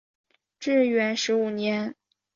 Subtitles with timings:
[0.59, 1.93] 至元十五年。